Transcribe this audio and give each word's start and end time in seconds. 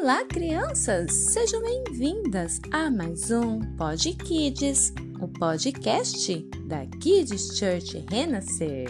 Olá, 0.00 0.24
crianças! 0.24 1.12
Sejam 1.12 1.60
bem-vindas 1.60 2.60
a 2.70 2.88
mais 2.88 3.32
um 3.32 3.58
Pod 3.76 4.12
Kids, 4.14 4.94
o 5.20 5.26
podcast 5.26 6.38
da 6.68 6.86
Kids 6.86 7.58
Church 7.58 8.04
Renascer. 8.08 8.86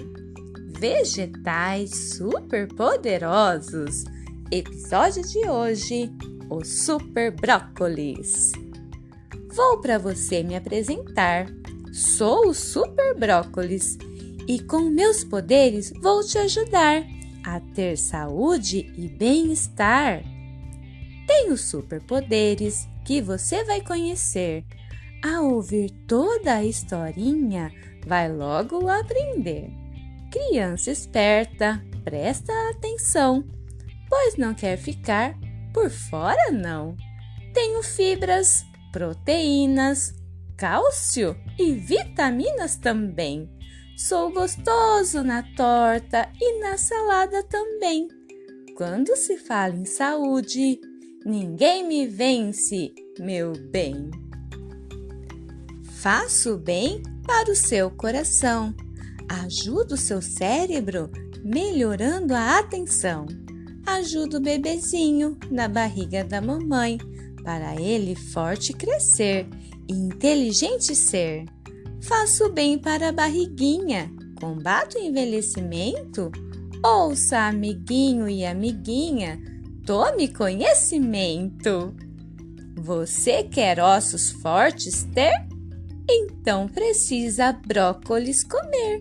Vegetais 0.79 2.13
superpoderosos. 2.14 4.05
Episódio 4.53 5.23
de 5.23 5.49
hoje: 5.49 6.13
o 6.50 6.63
Super 6.63 7.35
Brócolis. 7.35 8.53
Vou 9.54 9.81
para 9.81 9.96
você 9.99 10.43
me 10.43 10.57
apresentar. 10.57 11.46
Sou 11.90 12.49
o 12.49 12.54
Super 12.54 13.18
Brócolis 13.18 13.96
e 14.46 14.61
com 14.61 14.90
meus 14.90 15.25
poderes 15.25 15.90
vou 16.03 16.22
te 16.22 16.36
ajudar 16.36 17.03
a 17.43 17.61
ter 17.61 17.96
saúde 17.96 18.93
e 18.95 19.09
bem-estar. 19.09 20.22
Tenho 21.41 21.57
superpoderes 21.57 22.89
que 23.05 23.23
você 23.23 23.63
vai 23.63 23.81
conhecer. 23.81 24.65
Ao 25.25 25.55
ouvir 25.55 25.89
toda 26.09 26.55
a 26.55 26.64
historinha, 26.64 27.73
vai 28.05 28.29
logo 28.29 28.89
aprender. 28.89 29.71
Criança 30.33 30.91
esperta, 30.91 31.81
presta 32.03 32.53
atenção, 32.70 33.45
pois 34.11 34.34
não 34.37 34.53
quer 34.53 34.77
ficar 34.78 35.39
por 35.73 35.89
fora, 35.91 36.51
não. 36.51 36.97
Tenho 37.55 37.84
fibras, 37.84 38.64
proteínas, 38.91 40.12
cálcio 40.56 41.36
e 41.56 41.73
vitaminas 41.73 42.75
também. 42.75 43.48
Sou 43.97 44.33
gostoso 44.33 45.23
na 45.23 45.45
torta 45.56 46.28
e 46.41 46.59
na 46.59 46.77
salada 46.77 47.45
também. 47.45 48.09
Quando 48.77 49.14
se 49.17 49.39
fala 49.39 49.77
em 49.77 49.84
saúde, 49.84 50.80
ninguém 51.24 51.86
me 51.86 52.06
vence, 52.06 52.92
meu 53.19 53.52
bem. 53.70 54.11
Faço 55.84 56.56
bem 56.56 57.02
para 57.27 57.50
o 57.50 57.56
seu 57.56 57.91
coração, 57.91 58.74
ajudo 59.28 59.94
o 59.94 59.98
seu 59.98 60.22
cérebro 60.22 61.11
melhorando 61.44 62.34
a 62.34 62.58
atenção, 62.58 63.27
ajudo 63.86 64.39
o 64.39 64.41
bebezinho 64.41 65.36
na 65.50 65.69
barriga 65.69 66.24
da 66.24 66.41
mamãe 66.41 66.98
para 67.48 67.80
ele 67.80 68.14
forte 68.14 68.74
crescer 68.74 69.46
e 69.89 69.94
inteligente 69.94 70.94
ser. 70.94 71.46
Faço 72.02 72.52
bem 72.52 72.78
para 72.78 73.08
a 73.08 73.12
barriguinha, 73.12 74.12
combato 74.39 74.98
o 74.98 75.00
envelhecimento. 75.00 76.30
Ouça, 76.84 77.39
amiguinho 77.48 78.28
e 78.28 78.44
amiguinha, 78.44 79.41
Tome 79.89 80.28
conhecimento. 80.28 81.97
Você 82.77 83.42
quer 83.42 83.81
ossos 83.81 84.30
fortes 84.30 85.05
ter? 85.14 85.33
Então 86.06 86.69
precisa 86.69 87.55
brócolis 87.55 88.45
comer. 88.45 89.00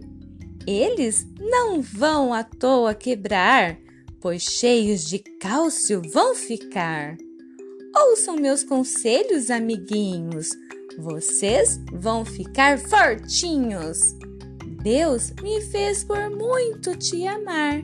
Eles 0.65 1.27
não 1.41 1.81
vão 1.81 2.33
à 2.33 2.41
toa 2.41 2.95
quebrar, 2.95 3.77
pois 4.21 4.43
cheios 4.43 5.03
de 5.03 5.19
cálcio 5.19 6.01
vão 6.13 6.33
ficar. 6.33 7.17
Ouçam 7.93 8.37
meus 8.37 8.63
conselhos, 8.63 9.51
amiguinhos. 9.51 10.51
Vocês 10.99 11.81
vão 11.91 12.23
ficar 12.23 12.79
fortinhos. 12.79 13.99
Deus 14.81 15.33
me 15.41 15.59
fez 15.63 16.05
por 16.05 16.29
muito 16.29 16.95
te 16.95 17.27
amar. 17.27 17.83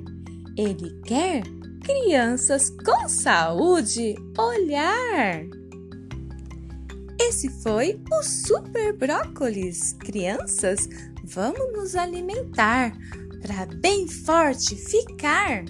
Ele 0.58 1.02
quer 1.04 1.44
Crianças 1.84 2.70
com 2.70 3.10
Saúde 3.10 4.16
Olhar. 4.38 5.44
Esse 7.20 7.50
foi 7.62 8.02
o 8.10 8.24
Super 8.24 8.98
Brócolis. 8.98 9.92
Crianças, 10.00 10.88
vamos 11.26 11.74
nos 11.74 11.94
alimentar 11.94 12.94
para 13.42 13.66
bem 13.82 14.08
forte 14.08 14.78
ficar. 14.78 15.66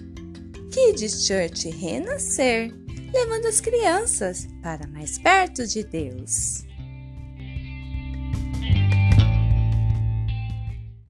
Kids 0.71 1.25
Church 1.25 1.67
renascer, 1.71 2.71
levando 3.11 3.47
as 3.47 3.59
crianças 3.59 4.47
para 4.61 4.85
mais 4.89 5.17
perto 5.17 5.65
de 5.65 5.83
Deus. 5.83 6.63